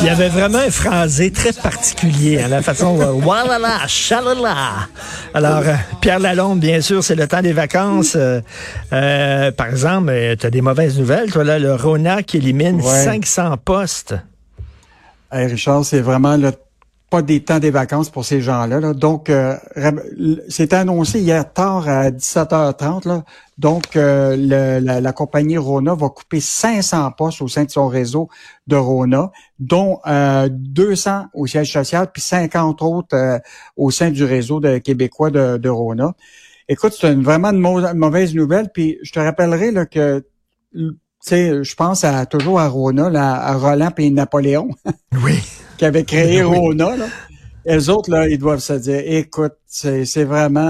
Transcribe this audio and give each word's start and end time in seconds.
Il 0.00 0.06
y 0.06 0.10
avait 0.10 0.28
vraiment 0.28 0.58
un 0.58 0.70
phrasé 0.70 1.30
très 1.32 1.52
particulier, 1.52 2.40
hein, 2.40 2.48
la 2.48 2.62
façon 2.62 3.00
euh, 3.00 3.12
walala, 3.12 3.86
chalala. 3.88 4.54
Alors, 5.34 5.58
euh, 5.66 5.74
Pierre 6.00 6.20
Lalonde, 6.20 6.60
bien 6.60 6.80
sûr, 6.80 7.02
c'est 7.02 7.14
le 7.16 7.26
temps 7.26 7.42
des 7.42 7.52
vacances. 7.52 8.14
Euh, 8.16 8.40
euh, 8.92 9.50
par 9.50 9.68
exemple, 9.68 10.12
tu 10.38 10.46
as 10.46 10.50
des 10.50 10.60
mauvaises 10.60 10.98
nouvelles, 10.98 11.30
toi, 11.32 11.42
là, 11.44 11.58
le 11.58 11.74
Rona 11.74 12.22
qui 12.22 12.36
élimine 12.36 12.76
Ouais. 12.80 13.04
500 13.04 13.56
postes. 13.64 14.14
Hey, 15.32 15.46
Richard, 15.46 15.84
c'est 15.84 16.00
vraiment 16.00 16.36
le 16.36 16.52
pas 17.10 17.22
des 17.22 17.42
temps 17.42 17.58
des 17.58 17.70
vacances 17.70 18.10
pour 18.10 18.24
ces 18.24 18.40
gens-là. 18.42 18.80
là. 18.80 18.92
Donc, 18.92 19.30
euh, 19.30 19.56
c'était 20.48 20.76
annoncé 20.76 21.20
hier 21.20 21.50
tard 21.52 21.88
à 21.88 22.10
17h30. 22.10 23.08
Là. 23.08 23.24
Donc, 23.56 23.96
euh, 23.96 24.36
la, 24.36 25.12
compagnie 25.12 25.56
Rona 25.56 25.94
va 25.94 26.10
couper 26.10 26.40
500 26.40 27.12
postes 27.12 27.40
au 27.40 27.48
sein 27.48 27.64
de 27.64 27.70
son 27.70 27.88
réseau 27.88 28.28
de 28.66 28.76
Rona, 28.76 29.30
dont 29.58 30.00
euh, 30.06 30.48
200 30.50 31.26
au 31.32 31.46
siège 31.46 31.72
social, 31.72 32.10
puis 32.12 32.20
50 32.20 32.82
autres 32.82 33.16
euh, 33.16 33.38
au 33.76 33.90
sein 33.90 34.10
du 34.10 34.24
réseau 34.24 34.60
de 34.60 34.76
québécois 34.78 35.30
de, 35.30 35.56
de 35.56 35.68
Rona. 35.70 36.14
Écoute, 36.68 36.94
c'est 36.98 37.10
une, 37.10 37.22
vraiment 37.22 37.48
une 37.50 37.60
mau- 37.60 37.94
mauvaise 37.94 38.34
nouvelle. 38.34 38.68
Puis, 38.72 38.98
je 39.02 39.12
te 39.12 39.18
rappellerai 39.18 39.70
là, 39.70 39.86
que, 39.86 40.22
tu 40.74 40.90
sais, 41.20 41.64
je 41.64 41.74
pense 41.74 42.04
à 42.04 42.26
toujours 42.26 42.60
à 42.60 42.68
Rona, 42.68 43.06
à 43.34 43.54
Roland 43.54 43.92
et 43.96 44.10
Napoléon 44.10 44.68
Oui. 45.24 45.40
Qui 45.78 45.84
avait 45.84 46.04
créé. 46.04 46.42
Rona, 46.42 46.96
là, 46.96 47.06
les 47.64 47.88
autres, 47.90 48.10
là, 48.10 48.28
ils 48.28 48.38
doivent 48.38 48.60
se 48.60 48.72
dire, 48.74 49.00
écoute, 49.04 49.54
c'est 49.66 50.24
vraiment 50.24 50.60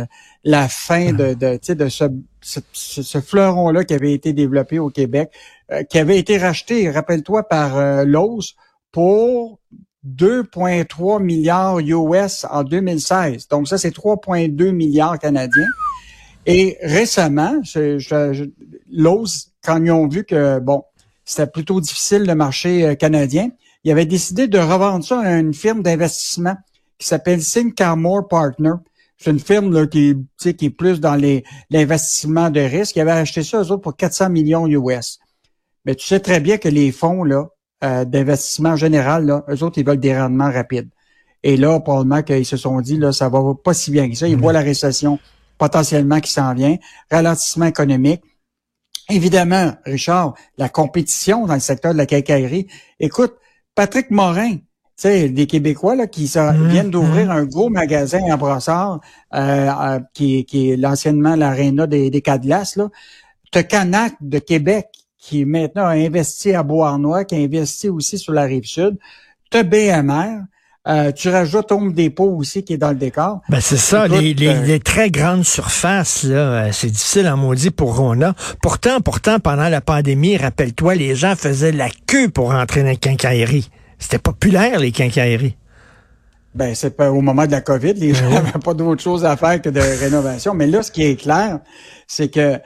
euh, 0.00 0.04
la 0.44 0.68
fin 0.68 1.12
de, 1.12 1.34
de, 1.34 1.54
tu 1.54 1.58
sais, 1.62 1.74
de 1.74 1.88
ce, 1.88 2.04
ce, 2.40 2.60
ce- 2.72 3.20
fleuron-là 3.20 3.84
qui 3.84 3.94
avait 3.94 4.12
été 4.12 4.32
développé 4.32 4.78
au 4.78 4.90
Québec, 4.90 5.30
euh, 5.70 5.82
qui 5.84 5.98
avait 5.98 6.18
été 6.18 6.36
racheté, 6.38 6.90
rappelle-toi, 6.90 7.48
par 7.48 7.76
euh, 7.78 8.04
Lowe's 8.04 8.54
pour 8.90 9.60
2,3 10.06 11.22
milliards 11.22 11.78
US 11.78 12.44
en 12.50 12.64
2016. 12.64 13.48
Donc 13.48 13.68
ça, 13.68 13.78
c'est 13.78 13.94
3,2 13.94 14.70
milliards 14.72 15.18
canadiens. 15.18 15.68
Et 16.44 16.76
récemment, 16.82 17.60
je, 17.62 17.98
je, 17.98 18.32
je- 18.32 18.44
Lowe's, 18.90 19.52
quand 19.64 19.82
ils 19.82 19.90
ont 19.92 20.08
vu 20.08 20.24
que, 20.24 20.58
bon, 20.58 20.82
c'était 21.24 21.46
plutôt 21.46 21.80
difficile 21.80 22.24
le 22.24 22.34
marché 22.34 22.84
euh, 22.84 22.94
canadien, 22.94 23.48
il 23.84 23.90
avait 23.90 24.06
décidé 24.06 24.48
de 24.48 24.58
revendre 24.58 25.04
ça 25.04 25.20
à 25.20 25.38
une 25.38 25.54
firme 25.54 25.82
d'investissement 25.82 26.56
qui 26.98 27.06
s'appelle 27.06 27.42
Sycamore 27.42 28.28
Partner. 28.28 28.72
C'est 29.18 29.30
une 29.30 29.40
firme 29.40 29.72
là, 29.72 29.86
qui, 29.86 30.16
qui 30.38 30.66
est 30.66 30.70
plus 30.70 31.00
dans 31.00 31.14
les 31.14 31.44
l'investissement 31.70 32.50
de 32.50 32.60
risque. 32.60 32.96
Il 32.96 33.00
avait 33.00 33.12
acheté 33.12 33.42
ça, 33.42 33.62
eux 33.62 33.70
autres, 33.70 33.82
pour 33.82 33.96
400 33.96 34.30
millions 34.30 34.66
US. 34.66 35.18
Mais 35.84 35.94
tu 35.94 36.06
sais 36.06 36.20
très 36.20 36.40
bien 36.40 36.58
que 36.58 36.68
les 36.68 36.92
fonds 36.92 37.24
là 37.24 37.48
euh, 37.84 38.04
d'investissement 38.04 38.76
général, 38.76 39.26
là, 39.26 39.44
eux 39.48 39.62
autres, 39.64 39.78
ils 39.78 39.86
veulent 39.86 39.98
des 39.98 40.16
rendements 40.16 40.50
rapides. 40.50 40.88
Et 41.42 41.56
là, 41.56 41.80
probablement 41.80 42.22
qu'ils 42.22 42.46
se 42.46 42.56
sont 42.56 42.80
dit, 42.80 42.96
là, 42.96 43.10
ça 43.10 43.28
va 43.28 43.40
pas 43.54 43.74
si 43.74 43.90
bien 43.90 44.08
que 44.08 44.14
ça. 44.14 44.28
Ils 44.28 44.36
voient 44.36 44.52
la 44.52 44.60
récession 44.60 45.18
potentiellement 45.58 46.20
qui 46.20 46.30
s'en 46.30 46.54
vient, 46.54 46.76
ralentissement 47.10 47.66
économique. 47.66 48.22
Évidemment, 49.08 49.72
Richard, 49.84 50.34
la 50.58 50.68
compétition 50.68 51.46
dans 51.46 51.54
le 51.54 51.60
secteur 51.60 51.92
de 51.92 51.98
la 51.98 52.06
quincaillerie. 52.06 52.68
Écoute, 53.00 53.34
Patrick 53.74 54.10
Morin, 54.10 54.56
tu 54.56 54.60
sais, 54.96 55.28
des 55.28 55.46
Québécois 55.46 55.94
là, 55.96 56.06
qui 56.06 56.28
ça- 56.28 56.52
Mhm, 56.52 56.68
viennent 56.68 56.90
d'ouvrir 56.90 57.30
un 57.30 57.44
gros 57.44 57.70
magasin 57.70 58.20
à 58.30 58.36
Brassard, 58.36 59.00
euh, 59.34 59.70
euh, 59.70 60.00
qui, 60.14 60.44
qui 60.44 60.70
est 60.70 60.76
l'anciennement 60.76 61.36
l'aréna 61.36 61.86
des, 61.86 62.10
des 62.10 62.20
Cadlas, 62.22 62.74
là. 62.76 62.88
T'as 63.50 63.62
Canac 63.64 64.14
de 64.20 64.38
Québec, 64.38 64.86
qui 65.18 65.44
maintenant 65.44 65.84
a 65.84 65.90
investi 65.92 66.52
à 66.54 66.62
Beauharnois, 66.62 67.24
qui 67.24 67.34
a 67.34 67.38
investi 67.38 67.88
aussi 67.88 68.18
sur 68.18 68.32
la 68.32 68.42
rive 68.44 68.64
sud. 68.64 68.96
T'as 69.50 69.62
BMR. 69.62 70.40
Euh, 70.88 71.12
tu 71.12 71.28
rajoutes 71.28 71.70
Home 71.70 71.92
Depot 71.92 72.28
aussi, 72.36 72.64
qui 72.64 72.72
est 72.72 72.76
dans 72.78 72.88
le 72.90 72.96
décor. 72.96 73.40
Ben 73.48 73.60
c'est 73.60 73.76
ça, 73.76 74.06
Écoute, 74.06 74.18
les, 74.20 74.34
les- 74.34 74.48
euh, 74.48 74.62
les 74.62 74.80
très 74.80 75.10
grandes 75.12 75.44
surfaces, 75.44 76.24
là, 76.24 76.36
euh, 76.36 76.68
c'est 76.72 76.88
difficile 76.90 77.28
en 77.28 77.36
maudit 77.36 77.70
pour 77.70 77.96
Rona. 77.96 78.34
Pourtant, 78.60 79.00
pourtant, 79.00 79.38
pendant 79.38 79.68
la 79.68 79.80
pandémie, 79.80 80.36
rappelle-toi, 80.36 80.96
les 80.96 81.14
gens 81.14 81.36
faisaient 81.36 81.70
la 81.70 81.88
queue 82.06 82.28
pour 82.30 82.50
entrer 82.50 82.82
dans 82.82 82.88
les 82.88 82.96
quincailleries. 82.96 83.70
C'était 84.00 84.18
populaire, 84.18 84.80
les 84.80 84.90
quincailleries. 84.90 85.56
Ben, 86.54 86.74
c'est 86.74 86.96
pas 86.96 87.12
au 87.12 87.20
moment 87.20 87.46
de 87.46 87.52
la 87.52 87.60
COVID, 87.60 87.94
les 87.94 88.12
gens 88.12 88.28
n'avaient 88.28 88.50
pas 88.62 88.74
d'autre 88.74 89.02
chose 89.02 89.24
à 89.24 89.36
faire 89.36 89.62
que 89.62 89.70
de 89.70 89.80
rénovation. 89.80 90.52
Mais 90.52 90.66
là, 90.66 90.82
ce 90.82 90.90
qui 90.90 91.04
est 91.04 91.16
clair, 91.16 91.60
c'est 92.08 92.28
que 92.28 92.58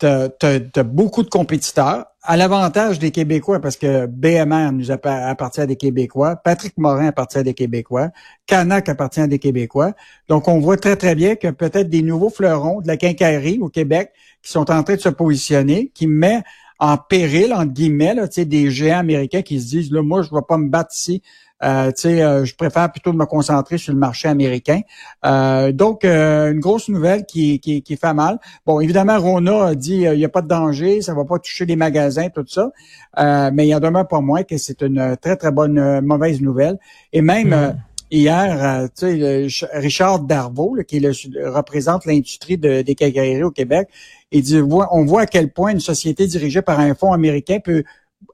tu 0.00 0.06
as, 0.06 0.82
beaucoup 0.82 1.22
de 1.22 1.28
compétiteurs. 1.28 2.06
À 2.30 2.36
l'avantage 2.36 2.98
des 2.98 3.10
Québécois, 3.10 3.58
parce 3.58 3.78
que 3.78 4.04
BMR 4.04 4.70
nous 4.72 4.90
appa- 4.90 5.28
appartient 5.30 5.62
à 5.62 5.66
des 5.66 5.76
Québécois, 5.76 6.36
Patrick 6.36 6.76
Morin 6.76 7.06
appartient 7.06 7.38
à 7.38 7.42
des 7.42 7.54
Québécois, 7.54 8.10
Canac 8.44 8.90
appartient 8.90 9.22
à 9.22 9.26
des 9.26 9.38
Québécois. 9.38 9.94
Donc, 10.28 10.46
on 10.46 10.60
voit 10.60 10.76
très, 10.76 10.96
très 10.96 11.14
bien 11.14 11.36
que 11.36 11.48
peut-être 11.48 11.88
des 11.88 12.02
nouveaux 12.02 12.28
fleurons 12.28 12.82
de 12.82 12.86
la 12.86 12.98
quincaillerie 12.98 13.60
au 13.62 13.70
Québec 13.70 14.12
qui 14.42 14.52
sont 14.52 14.70
en 14.70 14.82
train 14.82 14.96
de 14.96 15.00
se 15.00 15.08
positionner, 15.08 15.90
qui 15.94 16.06
met 16.06 16.42
en 16.78 16.98
péril, 16.98 17.54
entre 17.54 17.72
guillemets, 17.72 18.12
là, 18.12 18.26
des 18.26 18.70
géants 18.70 18.98
américains 18.98 19.40
qui 19.40 19.58
se 19.58 19.68
disent, 19.68 19.90
là, 19.90 20.02
moi, 20.02 20.20
je 20.20 20.28
ne 20.30 20.34
vais 20.34 20.44
pas 20.46 20.58
me 20.58 20.68
battre 20.68 20.94
ici 20.94 21.22
euh, 21.64 21.88
tu 21.88 22.02
sais, 22.02 22.22
euh, 22.22 22.44
je 22.44 22.54
préfère 22.54 22.90
plutôt 22.92 23.12
me 23.12 23.24
concentrer 23.24 23.78
sur 23.78 23.92
le 23.92 23.98
marché 23.98 24.28
américain. 24.28 24.80
Euh, 25.26 25.72
donc, 25.72 26.04
euh, 26.04 26.52
une 26.52 26.60
grosse 26.60 26.88
nouvelle 26.88 27.24
qui, 27.26 27.58
qui, 27.58 27.82
qui 27.82 27.96
fait 27.96 28.14
mal. 28.14 28.38
Bon, 28.64 28.80
évidemment, 28.80 29.18
Rona 29.18 29.66
a 29.66 29.74
dit 29.74 30.06
euh, 30.06 30.14
il 30.14 30.18
n'y 30.18 30.24
a 30.24 30.28
pas 30.28 30.42
de 30.42 30.48
danger, 30.48 31.02
ça 31.02 31.14
va 31.14 31.24
pas 31.24 31.38
toucher 31.38 31.66
les 31.66 31.76
magasins, 31.76 32.28
tout 32.28 32.44
ça. 32.46 32.70
Euh, 33.18 33.50
mais 33.52 33.66
il 33.66 33.74
en 33.74 33.80
demeure 33.80 34.06
pas 34.06 34.20
moins 34.20 34.44
que 34.44 34.56
c'est 34.56 34.82
une 34.82 35.16
très, 35.20 35.36
très 35.36 35.50
bonne 35.50 36.00
mauvaise 36.00 36.40
nouvelle. 36.40 36.78
Et 37.12 37.22
même 37.22 37.52
euh, 37.52 37.72
hier, 38.10 38.88
tu 38.96 39.48
sais, 39.50 39.68
Richard 39.72 40.20
Darvaux, 40.20 40.74
là, 40.76 40.84
qui 40.84 41.00
le- 41.00 41.12
représente 41.50 42.06
l'industrie 42.06 42.56
de- 42.56 42.82
des 42.82 42.94
quincailleries 42.94 43.42
au 43.42 43.50
Québec, 43.50 43.88
il 44.30 44.42
dit 44.42 44.60
on 44.60 45.04
voit 45.04 45.22
à 45.22 45.26
quel 45.26 45.50
point 45.50 45.72
une 45.72 45.80
société 45.80 46.26
dirigée 46.26 46.62
par 46.62 46.78
un 46.80 46.94
fonds 46.94 47.12
américain 47.12 47.58
peut 47.62 47.82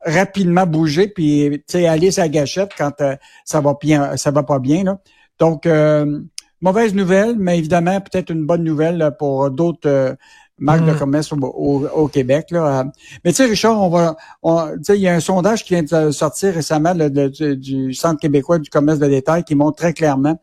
rapidement 0.04 0.66
bouger 0.66 1.08
puis 1.08 1.50
tu 1.66 1.78
sais 1.78 1.86
aller 1.86 2.10
sa 2.10 2.28
gâchette 2.28 2.70
quand 2.76 3.00
euh, 3.00 3.16
ça 3.44 3.60
va 3.60 3.74
bien 3.80 4.16
ça 4.16 4.30
va 4.30 4.42
pas 4.42 4.58
bien 4.58 4.84
là. 4.84 4.98
Donc 5.38 5.66
euh, 5.66 6.20
mauvaise 6.60 6.94
nouvelle 6.94 7.36
mais 7.38 7.58
évidemment 7.58 8.00
peut-être 8.00 8.30
une 8.30 8.46
bonne 8.46 8.64
nouvelle 8.64 8.98
là, 8.98 9.10
pour 9.10 9.50
d'autres 9.50 9.88
euh, 9.88 10.14
marques 10.58 10.84
de 10.86 10.92
Mm. 10.92 10.98
commerce 10.98 11.32
au, 11.32 11.36
au- 11.36 11.86
au 11.88 12.08
Québec 12.08 12.46
là. 12.50 12.80
Euh, 12.80 12.84
Mais 13.24 13.32
tu 13.32 13.36
sais 13.38 13.44
Richard, 13.46 13.80
on 13.80 13.88
va 13.88 14.16
on- 14.42 14.68
tu 14.76 14.84
sais 14.84 14.96
il 14.96 15.02
y 15.02 15.08
a 15.08 15.14
un 15.14 15.20
sondage 15.20 15.64
qui 15.64 15.74
vient 15.74 15.82
de 15.82 16.10
sortir 16.12 16.54
récemment 16.54 16.94
là, 16.94 17.08
de- 17.08 17.28
du, 17.28 17.56
du 17.56 17.94
Centre 17.94 18.20
québécois 18.20 18.58
du 18.58 18.70
commerce 18.70 18.98
de 18.98 19.06
détail 19.08 19.42
qui 19.44 19.54
montre 19.54 19.76
très 19.78 19.92
clairement 19.92 20.38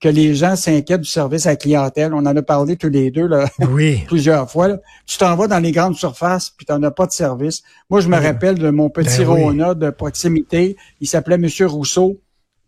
que 0.00 0.08
les 0.08 0.34
gens 0.34 0.56
s'inquiètent 0.56 1.02
du 1.02 1.08
service 1.08 1.46
à 1.46 1.50
la 1.50 1.56
clientèle. 1.56 2.14
On 2.14 2.18
en 2.24 2.34
a 2.36 2.42
parlé 2.42 2.76
tous 2.76 2.88
les 2.88 3.10
deux 3.10 3.26
là 3.26 3.48
Oui. 3.68 4.02
plusieurs 4.06 4.50
fois. 4.50 4.68
là. 4.68 4.78
Tu 5.06 5.18
t'en 5.18 5.36
vas 5.36 5.46
dans 5.46 5.58
les 5.58 5.72
grandes 5.72 5.96
surfaces 5.96 6.50
puis 6.50 6.64
tu 6.66 6.72
n'en 6.72 6.82
as 6.84 6.90
pas 6.90 7.06
de 7.06 7.12
service. 7.12 7.62
Moi, 7.90 8.00
je 8.00 8.08
me 8.08 8.16
rappelle 8.18 8.58
de 8.58 8.70
mon 8.70 8.88
petit 8.88 9.18
Ben 9.18 9.28
oui. 9.28 9.42
Rona 9.42 9.74
de 9.74 9.90
proximité. 9.90 10.76
Il 11.00 11.06
s'appelait 11.06 11.38
Monsieur 11.38 11.66
Rousseau. 11.66 12.18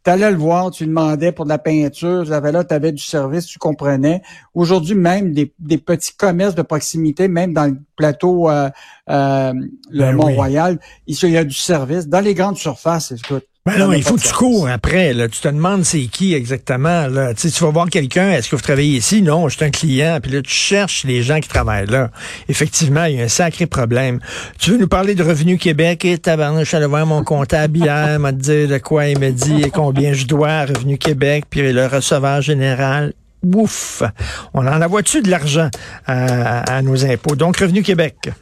Tu 0.04 0.10
allais 0.10 0.32
le 0.32 0.37
voir, 0.37 0.72
tu 0.72 0.82
lui 0.82 0.88
demandais 0.88 1.30
pour 1.30 1.45
de 1.45 1.51
la 1.51 1.59
peinture, 1.59 2.24
tu 2.27 2.33
avais 2.33 2.51
là, 2.51 2.65
tu 2.65 2.74
avais 2.74 2.91
du 2.91 3.03
service, 3.03 3.47
tu 3.47 3.60
comprenais. 3.60 4.21
Aujourd'hui, 4.53 4.97
même 4.97 5.33
des, 5.33 5.54
des 5.60 5.78
petits 5.78 6.16
commerces 6.16 6.56
de 6.56 6.62
proximité, 6.62 7.28
même 7.28 7.53
dans 7.54 7.66
le 7.66 7.77
plateau 7.95 8.51
euh, 8.51 8.68
euh, 9.09 9.53
le 9.91 9.98
Ben. 10.01 10.16
Mont-Royal, 10.16 10.80
il 11.06 11.30
y 11.30 11.36
a 11.36 11.45
du 11.45 11.54
service. 11.54 12.09
Dans 12.09 12.18
les 12.18 12.34
grandes 12.34 12.56
surfaces, 12.56 13.12
écoute. 13.12 13.45
Ben 13.64 13.78
non, 13.78 13.92
il 13.92 14.03
faut 14.03 14.16
que 14.16 14.22
tu 14.22 14.32
cours 14.32 14.68
après. 14.68 15.14
Là. 15.14 15.28
Tu 15.28 15.41
te 15.41 15.47
demandes 15.47 15.84
c'est 15.84 16.06
qui 16.06 16.34
exactement. 16.34 17.06
Là. 17.06 17.32
Tu, 17.32 17.42
sais, 17.42 17.50
tu 17.56 17.62
vas 17.62 17.70
voir 17.70 17.88
quelqu'un, 17.88 18.32
est-ce 18.32 18.50
que 18.50 18.56
vous 18.56 18.62
travaillez 18.62 18.97
ici? 18.97 19.22
Non, 19.22 19.48
je 19.48 19.56
suis 19.56 19.64
un 19.64 19.70
client. 19.70 20.18
Puis 20.20 20.32
là, 20.32 20.42
tu 20.42 20.53
cherches 20.53 21.04
les 21.04 21.22
gens 21.22 21.38
qui 21.38 21.48
travaillent 21.48 21.86
là. 21.86 22.10
Effectivement, 22.48 23.04
il 23.04 23.18
y 23.18 23.20
a 23.20 23.24
un 23.24 23.28
sacré 23.28 23.66
problème. 23.66 24.18
Tu 24.59 24.72
veux 24.72 24.78
nous 24.78 24.88
parler 24.88 25.14
de 25.14 25.22
Revenu 25.22 25.59
Québec? 25.59 26.04
Et 26.04 26.18
tabarnouche, 26.18 26.64
je 26.64 26.68
suis 26.68 26.76
allé 26.76 26.86
voir 26.86 27.06
mon 27.06 27.22
comptable 27.22 27.78
hier, 27.78 28.18
m'a 28.18 28.32
dit 28.32 28.66
de 28.66 28.78
quoi 28.78 29.06
il 29.06 29.20
me 29.20 29.30
dit 29.30 29.62
et 29.62 29.70
combien 29.70 30.12
je 30.12 30.26
dois 30.26 30.50
à 30.50 30.66
Revenu 30.66 30.98
Québec, 30.98 31.44
puis 31.48 31.72
le 31.72 31.86
receveur 31.86 32.42
général. 32.42 33.12
Ouf! 33.44 34.03
On 34.54 34.66
en 34.66 34.82
envoie-tu 34.82 35.22
de 35.22 35.30
l'argent 35.30 35.68
à, 36.06 36.78
à 36.78 36.82
nos 36.82 37.04
impôts? 37.04 37.36
Donc, 37.36 37.58
Revenu 37.58 37.82
Québec. 37.82 38.32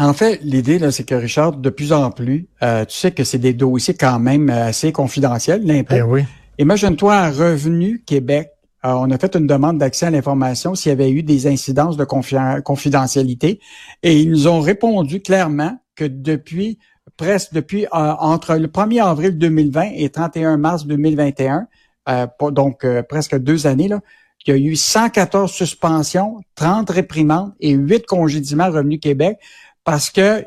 En 0.00 0.14
fait, 0.14 0.40
l'idée, 0.42 0.78
là, 0.78 0.90
c'est 0.90 1.04
que 1.04 1.14
Richard, 1.14 1.52
de 1.52 1.68
plus 1.68 1.92
en 1.92 2.10
plus, 2.10 2.48
euh, 2.62 2.86
tu 2.86 2.96
sais 2.96 3.10
que 3.10 3.22
c'est 3.22 3.38
des 3.38 3.52
dossiers 3.52 3.92
quand 3.92 4.18
même 4.18 4.48
euh, 4.48 4.68
assez 4.68 4.92
confidentiels, 4.92 5.62
l'impôt. 5.62 5.94
Ben 5.94 6.04
oui. 6.08 6.24
Imagine-toi 6.58 7.14
à 7.14 7.30
Revenu 7.30 8.02
Québec. 8.06 8.50
Euh, 8.86 8.92
on 8.92 9.10
a 9.10 9.18
fait 9.18 9.36
une 9.36 9.46
demande 9.46 9.76
d'accès 9.76 10.06
à 10.06 10.10
l'information 10.10 10.74
s'il 10.74 10.88
y 10.88 10.92
avait 10.92 11.10
eu 11.10 11.22
des 11.22 11.46
incidences 11.46 11.98
de 11.98 12.04
confidentialité 12.04 13.60
et 14.02 14.18
ils 14.18 14.30
nous 14.30 14.48
ont 14.48 14.60
répondu 14.60 15.20
clairement 15.20 15.78
que 15.96 16.04
depuis 16.06 16.78
presque 17.18 17.52
depuis 17.52 17.84
euh, 17.84 17.88
entre 17.92 18.54
le 18.56 18.68
1er 18.68 19.04
avril 19.04 19.36
2020 19.36 19.90
et 19.96 20.08
31 20.08 20.56
mars 20.56 20.86
2021, 20.86 21.66
euh, 22.08 22.26
donc 22.52 22.86
presque 23.06 23.36
deux 23.36 23.66
années, 23.66 23.88
là, 23.88 24.00
il 24.46 24.50
y 24.50 24.52
a 24.54 24.58
eu 24.58 24.76
114 24.76 25.50
suspensions, 25.50 26.40
30 26.54 26.88
réprimandes 26.88 27.52
et 27.60 27.72
8 27.72 28.06
congédiements 28.06 28.70
Revenu 28.70 28.98
Québec 28.98 29.38
parce 29.84 30.10
que 30.10 30.44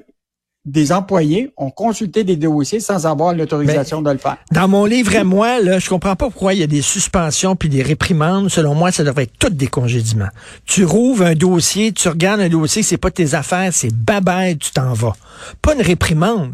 des 0.66 0.94
employés 0.94 1.52
ont 1.58 1.72
consulté 1.72 2.24
des 2.24 2.38
dossiers 2.38 2.80
sans 2.80 3.06
avoir 3.06 3.34
l'autorisation 3.34 4.02
de 4.02 4.12
le 4.12 4.18
faire. 4.18 4.38
Dans 4.52 4.70
mon 4.70 4.86
livre 4.86 5.14
à 5.18 5.26
moi, 5.26 5.60
là, 5.60 5.78
je 5.78 5.90
comprends 5.90 6.16
pas 6.16 6.30
pourquoi 6.30 6.54
il 6.54 6.62
y 6.62 6.64
a 6.64 6.68
des 6.68 6.82
suspensions 6.82 7.58
puis 7.58 7.68
des 7.68 7.82
réprimandes. 7.82 8.50
Selon 8.50 8.74
moi, 8.74 8.92
ça 8.92 9.04
devrait 9.04 9.24
être 9.24 9.38
toutes 9.38 9.58
des 9.58 9.68
congédiements. 9.68 10.30
Tu 10.66 10.86
rouvres 10.86 11.26
un 11.26 11.36
dossier, 11.36 11.92
tu 11.92 12.08
regardes 12.08 12.40
un 12.40 12.50
dossier, 12.50 12.82
c'est 12.82 12.98
pas 12.98 13.12
tes 13.12 13.34
affaires, 13.34 13.74
c'est 13.74 13.94
babay, 13.94 14.56
tu 14.56 14.72
t'en 14.72 14.94
vas. 14.94 15.16
Pas 15.62 15.76
une 15.76 15.82
réprimande, 15.82 16.54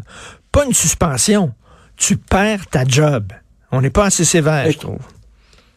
pas 0.50 0.64
une 0.64 0.74
suspension. 0.74 1.52
Tu 1.96 2.16
perds 2.16 2.66
ta 2.66 2.84
job. 2.84 3.32
On 3.70 3.80
n'est 3.80 3.90
pas 3.90 4.06
assez 4.06 4.24
sévère, 4.24 4.68
je 4.72 4.78
trouve. 4.78 4.98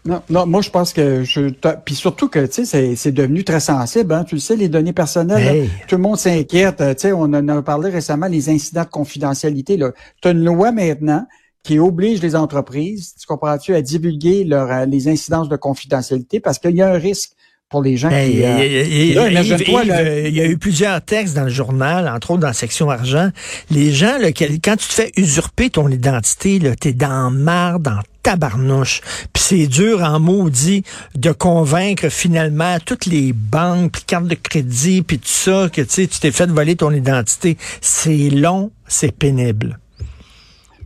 Non, 0.06 0.22
non, 0.30 0.46
moi 0.46 0.62
je 0.62 0.70
pense 0.70 0.92
que 0.92 1.24
je 1.24 1.50
puis 1.86 1.96
surtout 1.96 2.28
que 2.28 2.46
tu 2.46 2.66
sais 2.66 2.96
c'est 2.96 3.12
devenu 3.12 3.44
très 3.44 3.62
sensible. 3.62 4.14
Hein? 4.14 4.26
Tu 4.26 4.36
le 4.36 4.42
sais, 4.42 4.56
les 4.56 4.68
données 4.68 4.94
personnelles, 4.94 5.70
tout 5.88 5.96
le 5.96 6.02
monde 6.02 6.18
s'inquiète. 6.18 6.78
Tu 6.78 6.94
sais, 6.98 7.12
on 7.14 7.22
en 7.22 7.48
a 7.48 7.62
parlé 7.62 7.90
récemment 7.90 8.28
les 8.28 8.50
incidents 8.50 8.84
de 8.84 8.90
confidentialité. 8.90 9.80
Tu 10.22 10.28
as 10.28 10.32
une 10.32 10.44
loi 10.44 10.72
maintenant 10.72 11.26
qui 11.64 11.80
oblige 11.80 12.22
les 12.22 12.36
entreprises, 12.36 13.16
tu 13.20 13.26
comprends-tu, 13.26 13.74
à 13.74 13.82
divulguer 13.82 14.44
leur, 14.44 14.70
euh, 14.70 14.86
les 14.86 15.08
incidences 15.08 15.48
de 15.48 15.56
confidentialité 15.56 16.42
parce 16.42 16.60
qu'il 16.60 16.76
y 16.76 16.82
a 16.82 16.90
un 16.90 16.98
risque 16.98 17.32
pour 17.70 17.82
les 17.82 17.96
gens 17.96 18.10
qui... 18.10 18.16
il 18.16 20.36
y 20.36 20.42
a 20.42 20.46
eu 20.46 20.58
plusieurs 20.58 21.02
textes 21.02 21.36
dans 21.36 21.44
le 21.44 21.50
journal, 21.50 22.08
entre 22.08 22.32
autres 22.32 22.42
dans 22.42 22.48
la 22.48 22.54
section 22.54 22.90
argent. 22.90 23.30
Les 23.72 23.92
gens, 23.92 24.18
là, 24.20 24.32
quand 24.32 24.76
tu 24.76 24.88
te 24.88 24.94
fais 24.94 25.12
usurper 25.16 25.70
ton 25.70 25.88
identité, 25.88 26.60
tu 26.80 26.90
es 26.90 26.94
dans 26.94 27.32
marre, 27.32 27.80
dans 27.80 28.00
tabarnouche. 28.24 29.02
Puis 29.34 29.44
c'est 29.44 29.68
dur 29.68 30.02
en 30.02 30.20
maudit 30.20 30.84
de 31.16 31.32
convaincre 31.32 32.10
finalement 32.10 32.78
toutes 32.84 33.06
les 33.06 33.34
banques, 33.34 33.92
puis 33.92 34.04
cartes 34.04 34.28
de 34.28 34.36
crédit, 34.36 35.02
puis 35.02 35.20
tout 35.20 35.28
ça, 35.28 35.70
que 35.72 35.82
tu 35.82 36.08
t'es 36.08 36.32
fait 36.32 36.50
voler 36.50 36.76
ton 36.76 36.92
identité. 36.92 37.58
C'est 37.82 38.30
long, 38.30 38.72
c'est 38.88 39.12
pénible. 39.12 39.78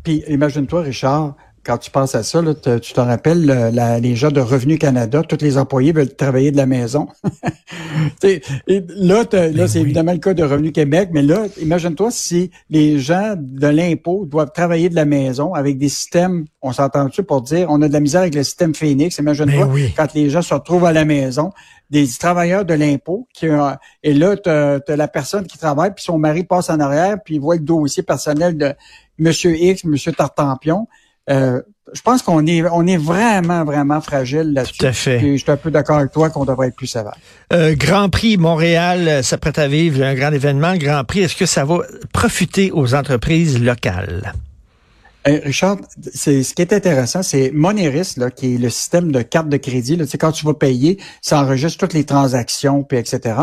Puis 0.04 0.24
imagine-toi, 0.28 0.82
Richard, 0.82 1.36
quand 1.68 1.78
tu 1.78 1.92
penses 1.92 2.16
à 2.16 2.24
ça, 2.24 2.42
là, 2.42 2.54
tu 2.56 2.94
te 2.94 3.00
rappelles 3.02 3.74
les 4.02 4.16
gens 4.16 4.32
de 4.32 4.40
Revenu 4.40 4.78
Canada, 4.78 5.22
tous 5.22 5.44
les 5.44 5.58
employés 5.58 5.92
veulent 5.92 6.16
travailler 6.16 6.52
de 6.52 6.58
la 6.58 6.66
maison. 6.66 7.10
là, 8.24 9.24
là 9.32 9.68
c'est 9.68 9.82
évidemment 9.82 10.14
le 10.14 10.20
cas 10.20 10.34
de 10.34 10.44
Revenu 10.44 10.72
Québec, 10.72 11.10
mais 11.12 11.22
là, 11.22 11.48
imagine-toi 11.62 12.10
si 12.10 12.52
les 12.70 13.00
gens 13.00 13.36
de 13.38 13.68
l'impôt 13.68 14.26
doivent 14.26 14.54
travailler 14.54 14.88
de 14.88 14.96
la 14.96 15.04
maison 15.04 15.54
avec 15.54 15.78
des 15.78 15.90
systèmes, 15.90 16.46
on 16.62 16.72
s'entend-tu 16.72 17.24
pour 17.24 17.42
dire, 17.42 17.68
on 17.70 17.82
a 17.82 17.90
de 17.90 17.94
la 17.94 18.00
misère 18.00 18.22
avec 18.22 18.36
le 18.36 18.44
système 18.44 18.74
Phoenix, 18.74 19.18
imagine-toi 19.18 19.66
ben 19.66 19.90
quand 19.98 20.14
les 20.14 20.30
gens 20.30 20.42
se 20.42 20.54
retrouvent 20.54 20.86
à 20.86 20.94
la 20.94 21.04
maison, 21.04 21.52
des 21.90 22.08
travailleurs 22.08 22.64
de 22.64 22.76
l'impôt, 22.76 23.28
qui 23.34 23.48
et 24.04 24.14
là, 24.14 24.38
tu 24.38 24.50
as, 24.50 24.80
la 24.88 25.08
personne 25.10 25.46
qui 25.46 25.58
travaille, 25.58 25.94
puis 25.94 26.04
son 26.06 26.18
mari 26.18 26.46
passe 26.46 26.70
en 26.70 26.80
arrière, 26.80 27.18
puis 27.24 27.36
il 27.36 27.42
voit 27.42 27.56
le 27.56 27.62
dossier 27.62 28.04
personnel 28.04 28.58
de 28.58 28.74
Monsieur 29.20 29.54
X, 29.56 29.84
Monsieur 29.84 30.14
Tartampion, 30.14 30.88
euh, 31.30 31.62
je 31.94 32.02
pense 32.02 32.22
qu'on 32.22 32.46
est 32.46 32.64
on 32.72 32.86
est 32.86 32.98
vraiment 32.98 33.64
vraiment 33.64 34.02
fragile 34.02 34.54
là-dessus. 34.54 34.78
Tout 34.80 34.86
à 34.86 34.94
fait. 34.94 35.20
je 35.20 35.38
suis 35.38 35.52
un 35.52 35.58
peu 35.58 35.72
d'accord 35.72 35.98
avec 35.98 36.12
toi 36.12 36.30
qu'on 36.30 36.46
devrait 36.46 36.68
être 36.68 36.76
plus 36.76 36.88
sévère. 36.88 37.16
Euh, 37.54 37.76
grand 37.76 38.10
Prix 38.10 38.38
Montréal 38.38 39.08
euh, 39.08 39.24
s'apprête 39.24 39.58
à 39.58 39.68
vivre 39.68 40.04
un 40.04 40.14
grand 40.14 40.32
événement. 40.32 40.76
Grand 40.76 41.04
Prix, 41.04 41.22
est-ce 41.22 41.36
que 41.36 41.46
ça 41.46 41.66
va 41.66 41.80
profiter 42.14 42.72
aux 42.72 42.94
entreprises 42.94 43.62
locales? 43.62 44.34
Richard, 45.26 45.80
c'est 46.14 46.42
ce 46.42 46.54
qui 46.54 46.62
est 46.62 46.72
intéressant, 46.72 47.22
c'est 47.22 47.52
Moneris, 47.52 48.14
là, 48.16 48.32
qui 48.32 48.56
est 48.56 48.58
le 48.58 48.70
système 48.70 49.12
de 49.12 49.22
carte 49.22 49.50
de 49.50 49.58
crédit. 49.58 49.98
Là, 49.98 50.06
tu 50.06 50.12
sais, 50.12 50.18
quand 50.18 50.32
tu 50.32 50.46
vas 50.46 50.54
payer, 50.54 51.00
ça 51.22 51.42
enregistre 51.42 51.80
toutes 51.80 51.94
les 51.94 52.06
transactions, 52.06 52.84
puis 52.84 52.98
etc. 52.98 53.36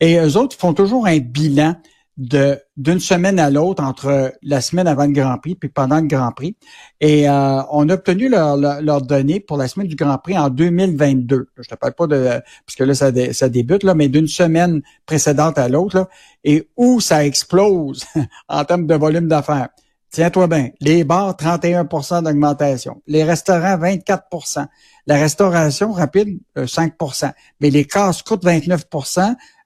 Et 0.00 0.16
eux 0.16 0.36
autres 0.36 0.56
font 0.58 0.74
toujours 0.74 1.06
un 1.06 1.18
bilan 1.18 1.76
de 2.18 2.60
d'une 2.76 2.98
semaine 2.98 3.38
à 3.38 3.48
l'autre 3.48 3.82
entre 3.82 4.34
la 4.42 4.60
semaine 4.60 4.88
avant 4.88 5.06
le 5.06 5.12
Grand 5.12 5.38
Prix 5.38 5.54
puis 5.54 5.68
pendant 5.68 6.00
le 6.00 6.08
Grand 6.08 6.32
Prix. 6.32 6.56
Et 7.00 7.28
euh, 7.28 7.62
on 7.70 7.88
a 7.88 7.94
obtenu 7.94 8.28
leurs 8.28 8.56
leur, 8.56 9.02
données 9.02 9.40
pour 9.40 9.56
la 9.56 9.68
semaine 9.68 9.86
du 9.86 9.94
Grand 9.94 10.18
Prix 10.18 10.36
en 10.36 10.50
2022. 10.50 11.48
Je 11.56 11.68
te 11.68 11.74
parle 11.76 11.94
pas 11.94 12.08
de 12.08 12.42
puisque 12.66 12.80
là 12.80 12.94
ça, 12.94 13.10
ça 13.32 13.48
débute 13.48 13.84
là, 13.84 13.94
mais 13.94 14.08
d'une 14.08 14.28
semaine 14.28 14.82
précédente 15.06 15.58
à 15.58 15.68
l'autre 15.68 16.08
et 16.44 16.68
où 16.76 17.00
ça 17.00 17.24
explose 17.24 18.04
en 18.48 18.64
termes 18.64 18.86
de 18.86 18.94
volume 18.94 19.28
d'affaires. 19.28 19.68
Tiens-toi 20.10 20.46
bien, 20.46 20.70
les 20.80 21.04
bars 21.04 21.36
31% 21.36 22.24
d'augmentation, 22.24 23.02
les 23.06 23.24
restaurants 23.24 23.76
24% 23.76 24.66
la 25.08 25.16
restauration 25.16 25.90
rapide 25.90 26.38
5% 26.54 27.24
euh, 27.24 27.28
mais 27.60 27.70
les 27.70 27.86
casse 27.86 28.22
coûtent 28.22 28.44
29 28.44 28.84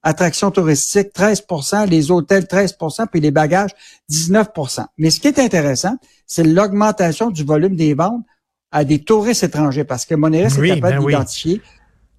attractions 0.02 0.50
touristiques 0.50 1.14
13% 1.14 1.88
les 1.88 2.10
hôtels 2.10 2.44
13% 2.44 3.06
puis 3.10 3.20
les 3.20 3.30
bagages 3.30 3.70
19% 4.10 4.84
Mais 4.98 5.10
ce 5.10 5.20
qui 5.20 5.28
est 5.28 5.38
intéressant, 5.38 5.96
c'est 6.26 6.44
l'augmentation 6.44 7.30
du 7.30 7.44
volume 7.44 7.76
des 7.76 7.94
ventes 7.94 8.24
à 8.70 8.84
des 8.84 9.04
touristes 9.04 9.44
étrangers 9.44 9.84
parce 9.84 10.04
que 10.04 10.14
Monéris 10.14 10.58
est 10.58 10.68
capable 10.68 10.98
ben 10.98 11.06
d'identifier. 11.06 11.60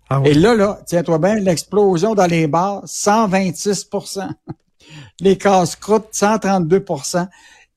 Ah 0.10 0.22
Et 0.26 0.34
là, 0.34 0.54
là, 0.54 0.80
tiens-toi 0.86 1.18
bien, 1.18 1.36
l'explosion 1.36 2.14
dans 2.14 2.28
les 2.28 2.48
bars, 2.48 2.86
126% 2.86 4.30
Les 5.20 5.38
casse-croûtes, 5.38 6.10
132% 6.14 7.28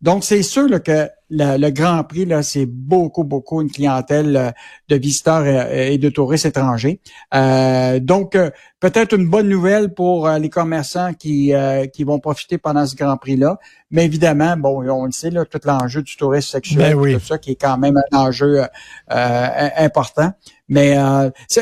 donc, 0.00 0.24
c'est 0.24 0.42
sûr 0.42 0.82
que 0.82 1.08
le, 1.30 1.70
Grand 1.70 2.04
Prix, 2.04 2.24
là, 2.24 2.42
c'est 2.42 2.66
beaucoup, 2.66 3.24
beaucoup 3.24 3.60
une 3.60 3.70
clientèle 3.70 4.36
euh, 4.36 4.50
de 4.88 4.96
visiteurs 4.96 5.46
et, 5.46 5.98
de 5.98 6.08
touristes 6.08 6.46
étrangers. 6.46 7.00
Euh, 7.34 7.98
donc, 7.98 8.36
euh, 8.36 8.50
peut-être 8.80 9.14
une 9.14 9.28
bonne 9.28 9.48
nouvelle 9.48 9.92
pour 9.92 10.28
les 10.28 10.50
commerçants 10.50 11.12
qui, 11.14 11.52
qui 11.92 12.04
vont 12.04 12.20
profiter 12.20 12.58
pendant 12.58 12.86
ce 12.86 12.94
Grand 12.94 13.16
Prix-là. 13.16 13.58
Mais 13.90 14.04
évidemment, 14.04 14.56
bon, 14.56 14.88
on 14.88 15.06
le 15.06 15.12
sait, 15.12 15.30
là, 15.30 15.44
tout 15.44 15.60
l'enjeu 15.64 16.02
du 16.02 16.16
tourisme 16.16 16.50
sexuel, 16.50 16.94
ben 16.94 17.14
tout 17.14 17.24
ça, 17.24 17.38
qui 17.38 17.52
est 17.52 17.60
quand 17.60 17.78
même 17.78 17.96
un 18.12 18.18
enjeu 18.18 18.62
important. 19.08 20.32
Mais 20.68 20.96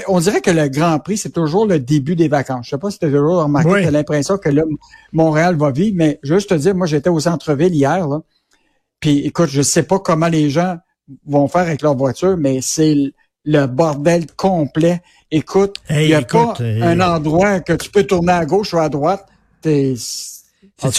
on 0.08 0.18
dirait 0.18 0.40
que 0.40 0.50
le 0.50 0.68
Grand 0.68 0.98
Prix, 0.98 1.18
c'est 1.18 1.32
toujours 1.32 1.66
le 1.66 1.78
début 1.78 2.16
des 2.16 2.28
vacances. 2.28 2.66
Je 2.66 2.70
sais 2.70 2.78
pas 2.78 2.90
si 2.90 2.98
tu 2.98 3.06
as 3.06 3.10
toujours 3.10 3.42
remarqué, 3.42 3.86
as 3.86 3.90
l'impression 3.90 4.36
que 4.36 4.48
là, 4.48 4.64
Montréal 5.12 5.56
va 5.56 5.70
vivre, 5.70 5.94
mais 5.96 6.18
juste 6.24 6.50
te 6.50 6.54
dire, 6.54 6.74
moi, 6.74 6.88
j'étais 6.88 7.10
au 7.10 7.20
centre-ville 7.20 7.72
hier, 7.72 8.08
là, 8.08 8.20
puis 9.04 9.18
écoute, 9.18 9.50
je 9.50 9.60
sais 9.60 9.82
pas 9.82 9.98
comment 9.98 10.28
les 10.28 10.48
gens 10.48 10.78
vont 11.26 11.46
faire 11.46 11.60
avec 11.60 11.82
leur 11.82 11.94
voiture, 11.94 12.38
mais 12.38 12.60
c'est 12.62 12.96
le 13.44 13.66
bordel 13.66 14.24
complet. 14.34 15.02
Écoute, 15.30 15.76
il 15.90 16.06
n'y 16.06 16.14
a 16.14 16.22
pas 16.22 16.54
un 16.60 16.98
endroit 17.00 17.60
que 17.60 17.74
tu 17.74 17.90
peux 17.90 18.04
tourner 18.04 18.32
à 18.32 18.46
gauche 18.46 18.72
ou 18.72 18.78
à 18.78 18.88
droite. 18.88 19.26
C'est 19.62 19.94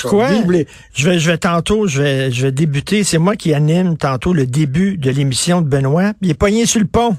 quoi? 0.03 0.29
Je 0.93 1.09
vais, 1.09 1.17
je 1.17 1.31
vais 1.31 1.37
tantôt, 1.39 1.87
je 1.87 2.03
vais, 2.03 2.31
je 2.31 2.43
vais 2.43 2.51
débuter. 2.51 3.03
C'est 3.03 3.17
moi 3.17 3.35
qui 3.35 3.55
anime 3.55 3.97
tantôt 3.97 4.33
le 4.33 4.45
début 4.45 4.99
de 4.99 5.09
l'émission 5.09 5.63
de 5.63 5.67
Benoît. 5.67 6.13
Il 6.21 6.29
est 6.29 6.35
poigné 6.35 6.67
sur 6.67 6.81
le 6.81 6.85
pont. 6.85 7.17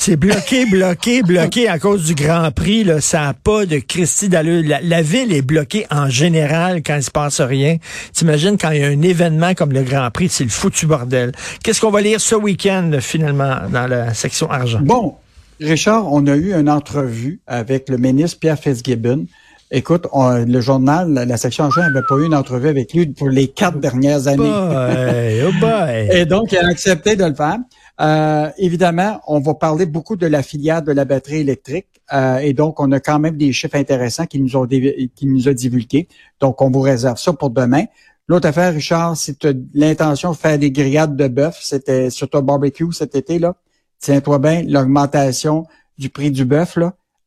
C'est 0.00 0.14
bloqué, 0.14 0.64
bloqué, 0.64 1.22
bloqué 1.22 1.68
à 1.68 1.80
cause 1.80 2.06
du 2.06 2.14
Grand 2.14 2.52
Prix. 2.52 2.84
Là. 2.84 3.00
Ça 3.00 3.20
n'a 3.20 3.34
pas 3.34 3.66
de 3.66 3.78
Christie 3.78 4.28
d'allure. 4.28 4.62
La, 4.80 5.02
ville 5.02 5.32
est 5.32 5.42
bloquée 5.42 5.86
en 5.90 6.08
général 6.08 6.82
quand 6.86 6.94
il 6.94 7.02
se 7.02 7.10
passe 7.10 7.40
rien. 7.40 7.78
T'imagines 8.12 8.56
quand 8.56 8.70
il 8.70 8.80
y 8.80 8.84
a 8.84 8.86
un 8.86 9.02
événement 9.02 9.54
comme 9.54 9.72
le 9.72 9.82
Grand 9.82 10.08
Prix, 10.12 10.28
c'est 10.28 10.44
le 10.44 10.50
foutu 10.50 10.86
bordel. 10.86 11.32
Qu'est-ce 11.64 11.80
qu'on 11.80 11.90
va 11.90 12.00
lire 12.00 12.20
ce 12.20 12.36
week-end, 12.36 12.92
finalement, 13.00 13.56
dans 13.72 13.88
la 13.88 14.14
section 14.14 14.48
argent? 14.48 14.78
Bon, 14.82 15.16
Richard, 15.60 16.10
on 16.10 16.24
a 16.28 16.36
eu 16.36 16.54
une 16.54 16.70
entrevue 16.70 17.40
avec 17.48 17.88
le 17.88 17.98
ministre 17.98 18.38
Pierre 18.38 18.58
Fitzgibbon. 18.58 19.26
Écoute, 19.72 20.06
le 20.14 20.60
journal, 20.60 21.12
la 21.12 21.36
section 21.36 21.64
argent 21.64 21.82
n'avait 21.82 22.06
pas 22.08 22.14
eu 22.14 22.24
une 22.24 22.36
entrevue 22.36 22.68
avec 22.68 22.94
lui 22.94 23.06
pour 23.08 23.30
les 23.30 23.48
quatre 23.48 23.80
dernières 23.80 24.28
années. 24.28 25.44
oh 25.44 25.50
boy. 25.60 26.08
Et 26.12 26.24
donc, 26.24 26.52
il 26.52 26.58
a 26.58 26.68
accepté 26.68 27.16
de 27.16 27.24
le 27.24 27.34
faire. 27.34 27.58
Euh, 28.00 28.50
évidemment, 28.58 29.20
on 29.26 29.40
va 29.40 29.54
parler 29.54 29.84
beaucoup 29.84 30.16
de 30.16 30.26
la 30.26 30.42
filière 30.42 30.82
de 30.82 30.92
la 30.92 31.04
batterie 31.04 31.38
électrique 31.38 31.88
euh, 32.12 32.38
et 32.38 32.52
donc 32.52 32.78
on 32.78 32.92
a 32.92 33.00
quand 33.00 33.18
même 33.18 33.36
des 33.36 33.52
chiffres 33.52 33.74
intéressants 33.74 34.26
qui 34.26 34.40
nous 34.40 34.56
ont 34.56 34.66
qui 34.66 35.26
nous 35.26 35.48
a 35.48 35.52
divulgués. 35.52 36.06
Donc 36.38 36.62
on 36.62 36.70
vous 36.70 36.80
réserve 36.80 37.18
ça 37.18 37.32
pour 37.32 37.50
demain. 37.50 37.84
L'autre 38.28 38.48
affaire, 38.48 38.72
Richard, 38.72 39.16
c'est 39.16 39.46
l'intention 39.74 40.32
de 40.32 40.36
faire 40.36 40.58
des 40.58 40.70
grillades 40.70 41.16
de 41.16 41.28
bœuf. 41.28 41.58
C'était 41.60 42.10
sur 42.10 42.28
ton 42.28 42.42
barbecue 42.42 42.92
cet 42.92 43.16
été 43.16 43.38
là. 43.38 43.56
Tiens-toi 43.98 44.38
bien, 44.38 44.62
l'augmentation 44.62 45.66
du 45.96 46.08
prix 46.10 46.30
du 46.30 46.44
bœuf 46.44 46.78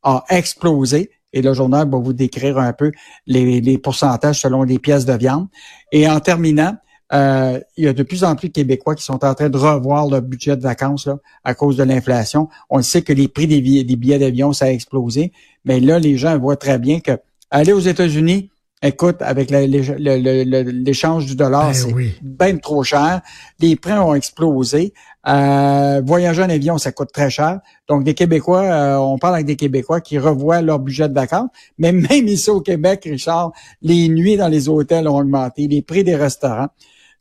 a 0.02 0.24
explosé. 0.30 1.10
Et 1.34 1.42
le 1.42 1.54
journal 1.54 1.90
va 1.90 1.98
vous 1.98 2.12
décrire 2.12 2.58
un 2.58 2.72
peu 2.72 2.92
les, 3.26 3.60
les 3.60 3.78
pourcentages 3.78 4.40
selon 4.40 4.62
les 4.62 4.78
pièces 4.78 5.04
de 5.04 5.14
viande. 5.14 5.48
Et 5.90 6.08
en 6.08 6.20
terminant, 6.20 6.76
euh, 7.12 7.60
il 7.76 7.84
y 7.84 7.88
a 7.88 7.92
de 7.92 8.02
plus 8.02 8.24
en 8.24 8.34
plus 8.36 8.48
de 8.48 8.52
Québécois 8.54 8.94
qui 8.94 9.04
sont 9.04 9.24
en 9.24 9.34
train 9.34 9.50
de 9.50 9.56
revoir 9.56 10.08
leur 10.08 10.22
budget 10.22 10.56
de 10.56 10.62
vacances 10.62 11.06
là, 11.06 11.18
à 11.44 11.54
cause 11.54 11.76
de 11.76 11.84
l'inflation. 11.84 12.48
On 12.70 12.80
sait 12.82 13.02
que 13.02 13.12
les 13.12 13.28
prix 13.28 13.46
des 13.46 13.60
billets, 13.60 13.84
des 13.84 13.96
billets 13.96 14.18
d'avion, 14.18 14.52
ça 14.52 14.66
a 14.66 14.70
explosé, 14.70 15.32
mais 15.64 15.80
là, 15.80 15.98
les 15.98 16.16
gens 16.16 16.38
voient 16.38 16.56
très 16.56 16.78
bien 16.78 17.00
que 17.00 17.12
aller 17.50 17.72
aux 17.72 17.80
États-Unis, 17.80 18.50
écoute, 18.82 19.16
avec 19.20 19.50
l'échange 19.50 21.26
du 21.26 21.36
dollar, 21.36 21.68
Ben 21.68 21.74
c'est 21.74 21.92
oui. 21.92 22.14
bien 22.22 22.56
trop 22.56 22.82
cher. 22.82 23.20
Les 23.60 23.76
prix 23.76 23.92
ont 23.92 24.14
explosé. 24.14 24.92
Euh, 25.28 26.02
voyager 26.04 26.42
en 26.42 26.50
avion, 26.50 26.78
ça 26.78 26.90
coûte 26.90 27.12
très 27.12 27.30
cher. 27.30 27.60
Donc, 27.88 28.02
des 28.02 28.14
Québécois, 28.14 28.62
euh, 28.62 28.96
on 28.96 29.18
parle 29.18 29.34
avec 29.34 29.46
des 29.46 29.56
Québécois 29.56 30.00
qui 30.00 30.18
revoient 30.18 30.62
leur 30.62 30.80
budget 30.80 31.08
de 31.08 31.14
vacances. 31.14 31.50
Mais 31.78 31.92
même 31.92 32.26
ici 32.26 32.50
au 32.50 32.60
Québec, 32.60 33.02
Richard, 33.04 33.52
les 33.82 34.08
nuits 34.08 34.36
dans 34.36 34.48
les 34.48 34.68
hôtels 34.68 35.06
ont 35.06 35.18
augmenté, 35.18 35.68
les 35.68 35.82
prix 35.82 36.02
des 36.02 36.16
restaurants. 36.16 36.68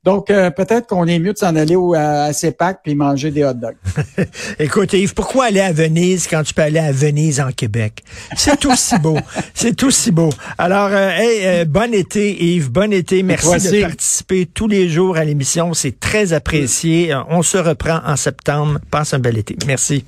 Donc, 0.04 0.32
euh, 0.32 0.50
peut-être 0.50 0.88
qu'on 0.88 1.06
est 1.06 1.20
mieux 1.20 1.34
de 1.34 1.38
s'en 1.38 1.56
aller 1.56 1.76
au, 1.76 1.94
à, 1.94 2.24
à 2.24 2.34
CEPAC 2.34 2.80
puis 2.84 2.96
manger 2.96 3.30
des 3.30 3.44
hot 3.44 3.54
dogs. 3.54 3.76
Écoute, 4.60 4.94
Yves, 4.94 5.14
pourquoi 5.14 5.46
aller 5.46 5.60
à 5.60 5.72
Venise 5.72 6.28
quand 6.28 6.42
tu 6.42 6.56
peux 6.56 6.64
aller 6.64 6.80
à 6.80 6.92
Venise 6.92 7.40
en 7.40 7.52
Québec? 7.52 8.04
C'est 8.36 8.66
aussi 8.66 8.98
beau. 8.98 9.18
C'est 9.54 9.84
aussi 9.84 10.10
beau. 10.10 10.32
Alors, 10.58 10.90
euh, 10.92 11.10
hey, 11.12 11.46
euh, 11.46 11.66
bon 11.66 11.94
été, 11.94 12.44
Yves. 12.44 12.72
Bon 12.72 12.92
été. 12.92 13.22
Merci 13.22 13.48
de 13.48 13.82
participer 13.82 14.48
tous 14.48 14.68
les 14.68 14.90
jours 14.90 15.18
à 15.18 15.24
l'émission. 15.24 15.76
C'est 15.76 16.00
très 16.00 16.34
apprécié. 16.34 17.14
Euh, 17.14 17.22
On 17.30 17.44
se 17.44 17.58
reprend 17.60 18.00
en 18.04 18.16
septembre. 18.16 18.80
Passe 18.90 19.14
un 19.14 19.20
bel 19.20 19.38
été. 19.38 19.56
Merci. 19.68 20.04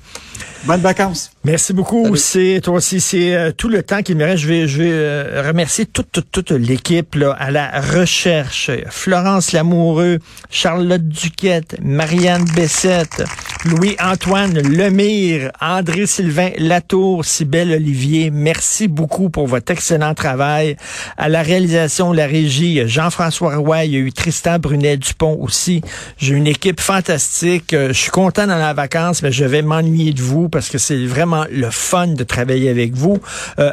Bonnes 0.66 0.80
vacances. 0.80 1.30
Merci 1.44 1.74
beaucoup. 1.74 2.16
C'est 2.16 2.60
toi 2.62 2.74
aussi, 2.76 2.98
c'est 3.00 3.34
euh, 3.34 3.52
tout 3.52 3.68
le 3.68 3.82
temps 3.82 4.02
qu'il 4.02 4.16
me 4.16 4.24
reste. 4.24 4.44
Je 4.44 4.48
vais, 4.48 4.66
je 4.66 4.78
vais 4.82 4.90
euh, 4.92 5.42
remercier 5.46 5.84
toute, 5.84 6.10
toute, 6.10 6.30
toute 6.30 6.50
l'équipe 6.52 7.16
là, 7.16 7.32
à 7.38 7.50
la 7.50 7.80
recherche. 7.80 8.70
Florence 8.88 9.52
Lamoureux, 9.52 10.20
Charlotte 10.48 11.06
Duquette, 11.06 11.76
Marianne 11.82 12.46
Bessette, 12.56 13.24
Louis-Antoine 13.66 14.58
Lemire, 14.58 15.50
André-Sylvain 15.60 16.50
Latour, 16.56 17.26
Cybelle 17.26 17.72
Olivier. 17.72 18.30
Merci 18.30 18.88
beaucoup 18.88 19.28
pour 19.28 19.46
votre 19.46 19.70
excellent 19.70 20.14
travail. 20.14 20.76
À 21.18 21.28
la 21.28 21.42
réalisation, 21.42 22.14
la 22.14 22.26
régie, 22.26 22.88
Jean-François 22.88 23.56
Roy, 23.56 23.84
il 23.84 23.92
y 23.92 23.96
a 23.96 24.00
eu 24.00 24.12
Tristan 24.12 24.58
Brunet-Dupont 24.58 25.36
aussi. 25.42 25.82
J'ai 26.16 26.34
une 26.34 26.46
équipe 26.46 26.80
fantastique. 26.80 27.74
Euh, 27.74 27.88
Je 27.88 27.98
suis 28.00 28.10
content 28.10 28.46
dans 28.46 28.56
la 28.56 28.72
vacances, 28.72 29.22
mais 29.22 29.30
je 29.30 29.44
vais 29.44 29.62
m'ennuyer 29.62 30.12
de 30.12 30.22
vous 30.22 30.48
parce 30.54 30.70
que 30.70 30.78
c'est 30.78 31.04
vraiment 31.04 31.46
le 31.50 31.68
fun 31.68 32.06
de 32.06 32.22
travailler 32.22 32.70
avec 32.70 32.94
vous. 32.94 33.18
Euh, 33.58 33.72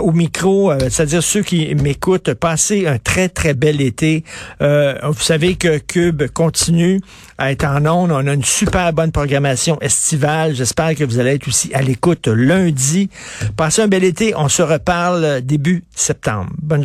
au 0.00 0.12
micro, 0.12 0.72
euh, 0.72 0.78
c'est-à-dire 0.88 1.22
ceux 1.22 1.42
qui 1.42 1.74
m'écoutent, 1.74 2.32
passez 2.32 2.86
un 2.86 2.96
très, 2.96 3.28
très 3.28 3.52
bel 3.52 3.82
été. 3.82 4.24
Euh, 4.62 4.94
vous 5.02 5.20
savez 5.20 5.56
que 5.56 5.76
Cube 5.76 6.22
continue 6.32 7.02
à 7.36 7.52
être 7.52 7.66
en 7.66 7.84
ondes. 7.84 8.12
On 8.12 8.26
a 8.26 8.32
une 8.32 8.44
super 8.44 8.94
bonne 8.94 9.12
programmation 9.12 9.78
estivale. 9.82 10.54
J'espère 10.54 10.94
que 10.94 11.04
vous 11.04 11.18
allez 11.18 11.32
être 11.32 11.46
aussi 11.46 11.70
à 11.74 11.82
l'écoute 11.82 12.28
lundi. 12.28 13.10
Passez 13.54 13.82
un 13.82 13.88
bel 13.88 14.02
été. 14.02 14.32
On 14.34 14.48
se 14.48 14.62
reparle 14.62 15.42
début 15.42 15.84
septembre. 15.94 16.50
Bonne 16.62 16.80